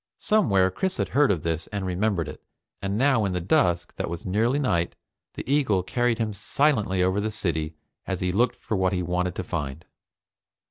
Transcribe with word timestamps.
Somewhere, 0.17 0.71
Chris 0.71 0.97
had 0.97 1.09
heard 1.09 1.29
of 1.29 1.43
this 1.43 1.67
and 1.67 1.85
remembered 1.85 2.27
it, 2.27 2.41
and 2.81 2.97
now 2.97 3.23
in 3.23 3.33
the 3.33 3.39
dusk 3.39 3.93
that 3.97 4.09
was 4.09 4.25
nearly 4.25 4.57
night, 4.57 4.95
the 5.35 5.47
eagle 5.47 5.83
carried 5.83 6.17
him 6.17 6.33
silently 6.33 7.03
over 7.03 7.21
the 7.21 7.29
city 7.29 7.75
as 8.07 8.19
he 8.19 8.31
looked 8.31 8.55
for 8.55 8.75
what 8.75 8.93
he 8.93 9.03
wanted 9.03 9.35
to 9.35 9.43
find. 9.43 9.85